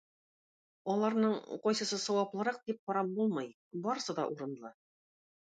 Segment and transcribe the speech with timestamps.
[0.93, 3.53] Аларның кайсысы саваплырак дип карап булмый,
[3.87, 4.75] барысы да урынлы.